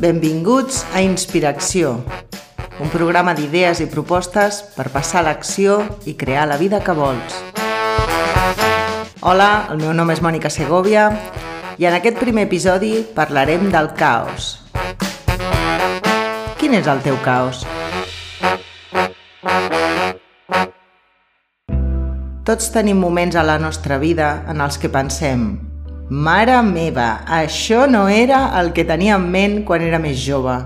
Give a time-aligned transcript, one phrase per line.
[0.00, 1.90] Benvinguts a Inspiració,
[2.80, 5.74] un programa d'idees i propostes per passar l'acció
[6.08, 7.36] i crear la vida que vols.
[9.20, 11.10] Hola, el meu nom és Mònica Segovia
[11.76, 14.64] i en aquest primer episodi parlarem del caos.
[16.56, 17.66] Quin és el teu caos?
[22.48, 25.69] Tots tenim moments a la nostra vida en els que pensem
[26.10, 30.56] Mare meva, això no era el que tenia en ment quan era més jove.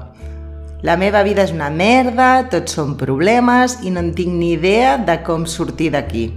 [0.81, 4.97] La meva vida és una merda, tots són problemes i no en tinc ni idea
[4.97, 6.31] de com sortir d'aquí.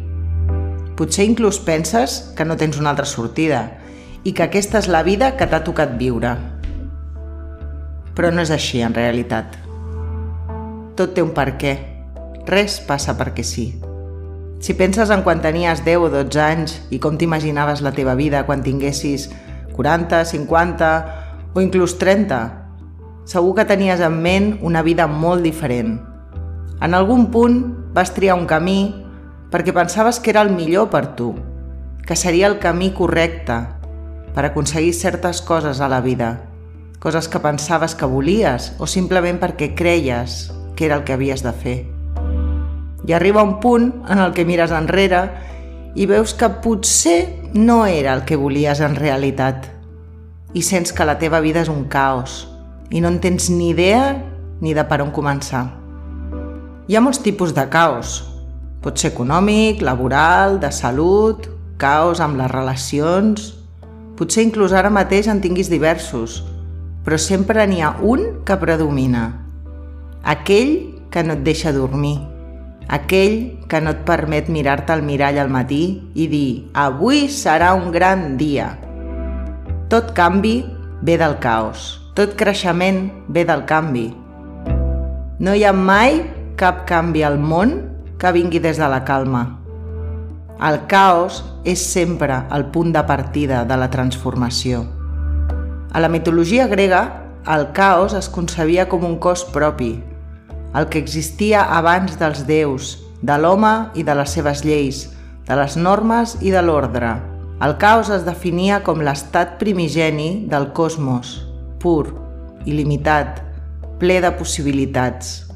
[0.99, 3.63] Potser inclús penses que no tens una altra sortida
[4.27, 6.35] i que aquesta és la vida que t'ha tocat viure.
[8.11, 9.55] Però no és així, en realitat.
[10.99, 11.77] Tot té un per què.
[12.43, 13.69] Res passa perquè sí.
[14.59, 18.41] Si penses en quan tenies 10 o 12 anys i com t'imaginaves la teva vida
[18.47, 19.29] quan tinguessis
[19.77, 20.89] 40, 50
[21.53, 22.39] o inclús 30,
[23.29, 25.99] segur que tenies en ment una vida molt diferent.
[26.81, 27.59] En algun punt
[27.93, 28.95] vas triar un camí
[29.53, 31.35] perquè pensaves que era el millor per tu,
[32.05, 33.59] que seria el camí correcte
[34.33, 36.49] per aconseguir certes coses a la vida,
[36.99, 41.53] coses que pensaves que volies o simplement perquè creies que era el que havies de
[41.53, 41.96] fer.
[43.07, 45.23] I arriba un punt en el que mires enrere
[45.95, 49.69] i veus que potser no era el que volies en realitat.
[50.53, 52.43] I sents que la teva vida és un caos
[52.91, 54.17] i no en tens ni idea
[54.59, 55.63] ni de per on començar.
[56.87, 58.21] Hi ha molts tipus de caos.
[58.83, 61.47] Pot ser econòmic, laboral, de salut,
[61.79, 63.53] caos amb les relacions...
[64.17, 66.39] Potser inclús ara mateix en tinguis diversos,
[67.05, 69.27] però sempre n'hi ha un que predomina.
[70.25, 70.71] Aquell
[71.13, 72.15] que no et deixa dormir,
[72.87, 77.91] aquell que no et permet mirar-te al mirall al matí i dir «Avui serà un
[77.91, 78.71] gran dia».
[79.91, 80.61] Tot canvi
[81.03, 84.07] ve del caos, tot creixement ve del canvi.
[85.39, 86.23] No hi ha mai
[86.59, 87.77] cap canvi al món
[88.17, 89.45] que vingui des de la calma.
[90.57, 94.87] El caos és sempre el punt de partida de la transformació.
[95.93, 97.03] A la mitologia grega,
[97.45, 99.93] el caos es concebia com un cos propi,
[100.75, 105.07] el que existia abans dels déus, de l'home i de les seves lleis,
[105.47, 107.15] de les normes i de l'ordre.
[107.63, 111.39] El caos es definia com l'estat primigeni del cosmos,
[111.81, 112.11] pur,
[112.67, 113.41] il·limitat,
[113.97, 115.47] ple de possibilitats,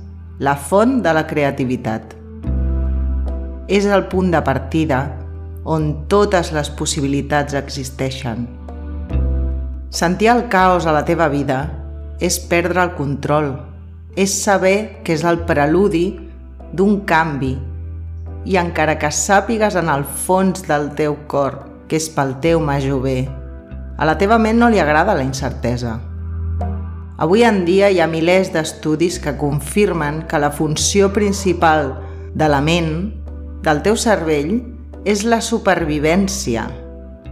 [0.42, 2.16] la font de la creativitat.
[3.70, 5.04] És el punt de partida
[5.64, 8.48] on totes les possibilitats existeixen.
[9.92, 11.68] Sentir el caos a la teva vida
[12.18, 13.54] és perdre el control,
[14.16, 16.06] és saber que és el preludi
[16.74, 17.56] d'un canvi
[18.46, 23.02] i encara que sàpigues en el fons del teu cor que és pel teu major
[23.04, 23.20] bé,
[24.02, 26.00] a la teva ment no li agrada la incertesa.
[27.22, 31.92] Avui en dia hi ha milers d'estudis que confirmen que la funció principal
[32.34, 33.12] de la ment,
[33.62, 34.56] del teu cervell,
[35.06, 36.64] és la supervivència.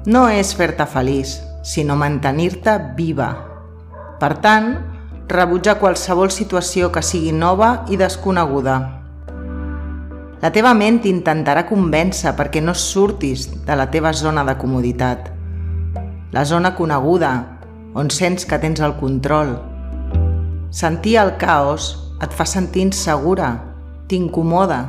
[0.06, 3.32] No és fer-te feliç, sinó mantenir-te viva.
[4.22, 4.76] Per tant,
[5.30, 8.78] rebutjar qualsevol situació que sigui nova i desconeguda.
[10.42, 15.30] La teva ment intentarà convèncer perquè no surtis de la teva zona de comoditat,
[16.32, 17.34] la zona coneguda,
[17.94, 19.56] on sents que tens el control.
[20.72, 21.92] Sentir el caos
[22.24, 23.52] et fa sentir insegura,
[24.08, 24.82] t'incomoda.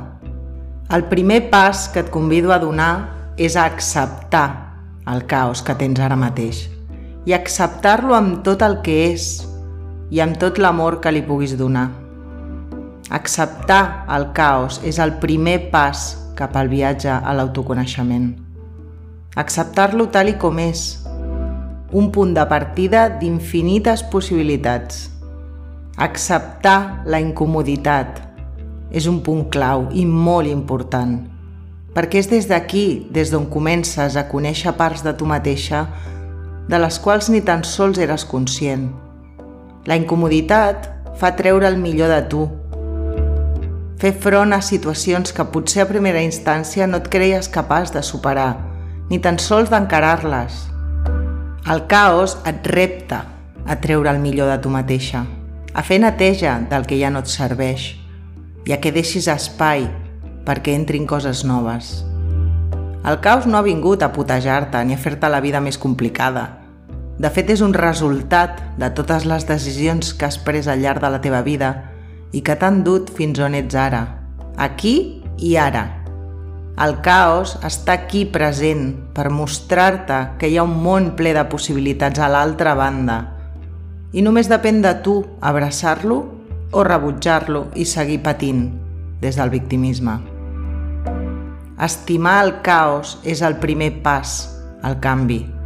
[0.90, 4.48] El primer pas que et convido a donar és a acceptar
[5.10, 6.68] el caos que tens ara mateix
[7.28, 9.50] i acceptar-lo amb tot el que és,
[10.10, 11.88] i amb tot l'amor que li puguis donar.
[13.10, 18.32] Acceptar el caos és el primer pas cap al viatge a l'autoconeixement.
[19.38, 21.00] Acceptar-lo tal i com és,
[21.93, 25.09] un punt de partida d'infinites possibilitats.
[25.99, 28.22] Acceptar la incomoditat
[28.91, 31.19] és un punt clau i molt important,
[31.94, 35.87] perquè és des d'aquí, des d'on comences a conèixer parts de tu mateixa
[36.70, 38.90] de les quals ni tan sols eres conscient.
[39.88, 42.43] La incomoditat fa treure el millor de tu.
[44.00, 48.59] Fer front a situacions que potser a primera instància no et creies capaç de superar,
[49.09, 50.59] ni tan sols d'encarar-les.
[51.73, 53.23] El caos et repta
[53.65, 55.25] a treure el millor de tu mateixa,
[55.73, 57.94] a fer neteja del que ja no et serveix
[58.69, 59.88] i a que deixis espai
[60.44, 62.03] perquè entrin coses noves.
[63.00, 66.59] El caos no ha vingut a putejar-te ni a fer-te la vida més complicada,
[67.20, 71.11] de fet, és un resultat de totes les decisions que has pres al llarg de
[71.12, 71.75] la teva vida
[72.32, 74.00] i que t'han dut fins on ets ara,
[74.56, 75.84] aquí i ara.
[76.81, 82.22] El caos està aquí present per mostrar-te que hi ha un món ple de possibilitats
[82.25, 83.20] a l'altra banda,
[84.17, 86.22] i només depèn de tu abraçar-lo
[86.72, 88.70] o rebutjar-lo i seguir patint
[89.20, 90.17] des del victimisme.
[91.84, 94.43] Estimar el caos és el primer pas
[94.81, 95.59] al canvi.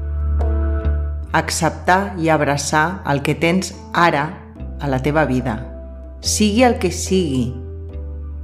[1.35, 4.25] Acceptar i abraçar el que tens ara
[4.81, 5.59] a la teva vida.
[6.23, 7.51] Sigui el que sigui.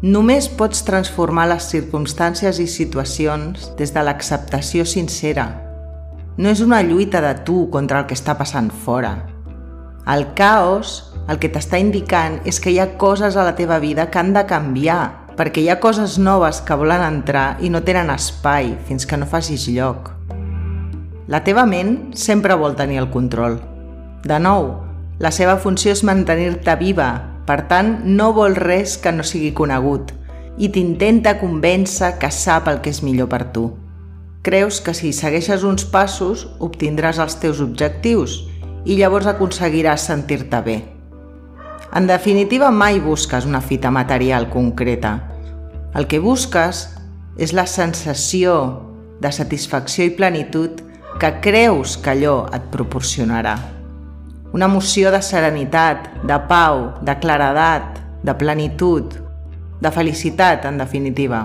[0.02, 5.50] Només pots transformar les circumstàncies i situacions des de l'acceptació sincera.
[6.36, 9.18] No és una lluita de tu contra el que està passant fora
[10.06, 14.08] el caos el que t'està indicant és que hi ha coses a la teva vida
[14.10, 18.10] que han de canviar, perquè hi ha coses noves que volen entrar i no tenen
[18.10, 20.10] espai fins que no facis lloc.
[21.30, 23.60] La teva ment sempre vol tenir el control.
[24.26, 24.72] De nou,
[25.22, 27.10] la seva funció és mantenir-te viva,
[27.46, 30.10] per tant, no vol res que no sigui conegut
[30.58, 33.68] i t'intenta convèncer que sap el que és millor per tu.
[34.42, 38.40] Creus que si segueixes uns passos obtindràs els teus objectius
[38.84, 40.76] i llavors aconseguiràs sentir-te bé.
[41.94, 45.14] En definitiva, mai busques una fita material concreta.
[45.94, 46.88] El que busques
[47.38, 48.54] és la sensació
[49.22, 53.56] de satisfacció i plenitud que creus que allò et proporcionarà.
[54.52, 59.14] Una emoció de serenitat, de pau, de claredat, de plenitud,
[59.80, 61.44] de felicitat, en definitiva.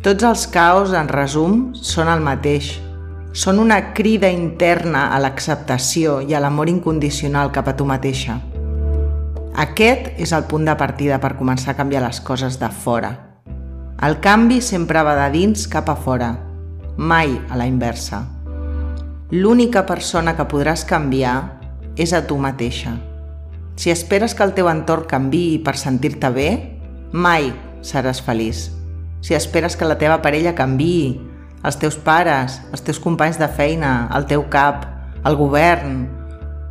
[0.00, 2.78] Tots els caos, en resum, són el mateix,
[3.32, 8.40] són una crida interna a l'acceptació i a l'amor incondicional cap a tu mateixa.
[9.60, 13.12] Aquest és el punt de partida per començar a canviar les coses de fora.
[14.00, 16.32] El canvi sempre va de dins cap a fora,
[16.96, 18.24] mai a la inversa.
[19.30, 21.36] L'única persona que podràs canviar
[21.94, 22.96] és a tu mateixa.
[23.78, 26.48] Si esperes que el teu entorn canvi per sentir-te bé,
[27.12, 27.52] mai
[27.86, 28.64] seràs feliç.
[29.22, 31.20] Si esperes que la teva parella canvi
[31.62, 34.88] els teus pares, els teus companys de feina, el teu cap,
[35.24, 36.00] el govern...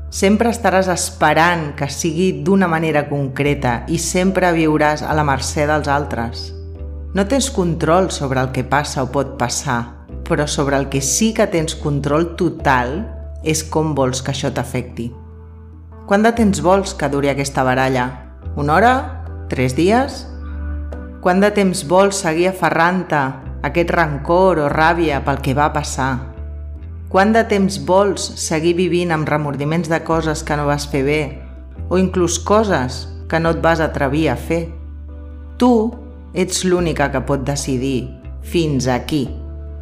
[0.09, 5.85] Sempre estaràs esperant que sigui d'una manera concreta i sempre viuràs a la mercè dels
[5.85, 6.47] altres.
[7.13, 9.98] No tens control sobre el que passa o pot passar,
[10.29, 13.01] però sobre el que sí que tens control total
[13.43, 15.09] és com vols que això t'afecti.
[16.09, 18.05] Quant de temps vols que duri aquesta baralla?
[18.57, 18.93] Una hora?
[19.49, 20.23] Tres dies?
[21.21, 23.19] Quant de temps vols seguir aferrant-te
[23.67, 26.11] aquest rancor o ràbia pel que va passar?
[27.09, 31.21] Quant de temps vols seguir vivint amb remordiments de coses que no vas fer bé
[31.89, 34.67] o inclús coses que no et vas atrevir a fer?
[35.57, 35.73] Tu
[36.33, 38.09] ets l'única que pot decidir
[38.45, 39.38] fins aquí.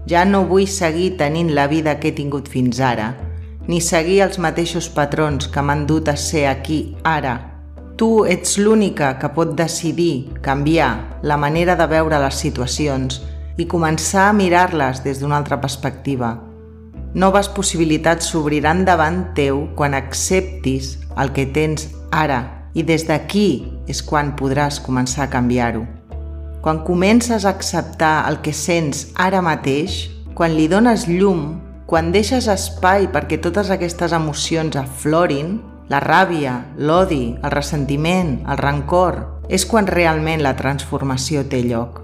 [0.07, 3.11] Ja no vull seguir tenint la vida que he tingut fins ara,
[3.67, 7.35] ni seguir els mateixos patrons que m'han dut a ser aquí ara.
[7.97, 13.19] Tu ets l'única que pot decidir canviar la manera de veure les situacions
[13.57, 16.37] i començar a mirar-les des d'una altra perspectiva.
[17.17, 22.43] Noves possibilitats s'obriran davant teu quan acceptis el que tens ara
[22.77, 25.96] i des d'aquí és quan podràs començar a canviar-ho.
[26.61, 32.49] Quan comences a acceptar el que sents ara mateix, quan li dones llum, quan deixes
[32.51, 35.57] espai perquè totes aquestes emocions aflorin,
[35.87, 42.01] la ràbia, l'odi, el ressentiment, el rancor, és quan realment la transformació té lloc.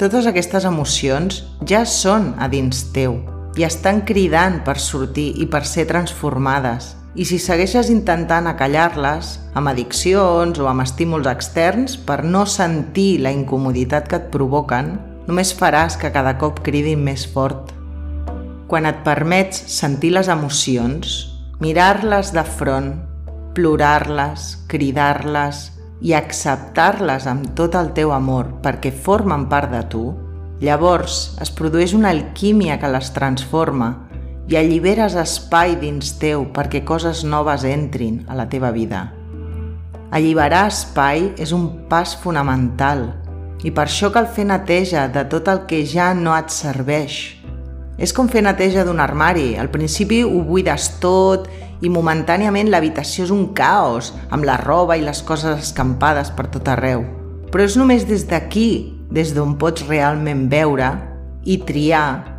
[0.00, 3.20] Totes aquestes emocions ja són a dins teu
[3.54, 6.94] i estan cridant per sortir i per ser transformades.
[7.14, 13.30] I si segueixes intentant acallar-les amb addiccions o amb estímuls externs per no sentir la
[13.30, 14.96] incomoditat que et provoquen,
[15.28, 17.70] només faràs que cada cop cridin més fort.
[18.66, 21.14] Quan et permets sentir les emocions,
[21.62, 22.90] mirar-les de front,
[23.54, 25.68] plorar-les, cridar-les,
[26.04, 30.04] i acceptar-les amb tot el teu amor perquè formen part de tu,
[30.60, 34.03] llavors es produeix una alquímia que les transforma
[34.48, 39.06] i alliberes espai dins teu perquè coses noves entrin a la teva vida.
[40.14, 43.08] Alliberar espai és un pas fonamental
[43.64, 47.40] i per això cal fer neteja de tot el que ja no et serveix.
[47.96, 49.54] És com fer neteja d'un armari.
[49.56, 51.48] Al principi ho buides tot
[51.80, 56.68] i momentàniament l'habitació és un caos, amb la roba i les coses escampades per tot
[56.68, 57.04] arreu.
[57.50, 60.90] Però és només des d'aquí, des d'on pots realment veure
[61.44, 62.33] i triar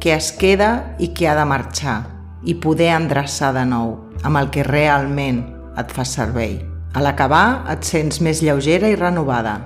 [0.00, 1.98] què es queda i què ha de marxar
[2.44, 5.42] i poder endreçar de nou amb el que realment
[5.80, 6.58] et fa servei.
[6.94, 9.56] A l'acabar et sents més lleugera i renovada.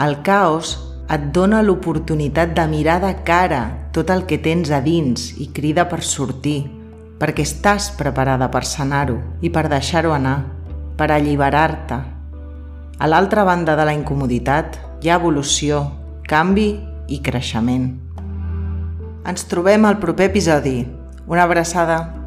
[0.00, 0.76] El caos
[1.10, 5.88] et dona l'oportunitat de mirar de cara tot el que tens a dins i crida
[5.90, 6.62] per sortir,
[7.20, 10.38] perquè estàs preparada per sanar-ho i per deixar-ho anar,
[10.96, 11.98] per alliberar-te.
[13.00, 15.82] A l'altra banda de la incomoditat hi ha evolució,
[16.28, 16.70] canvi
[17.08, 17.90] i creixement.
[19.28, 20.86] Ens trobem al proper episodi.
[21.28, 22.19] Una abraçada.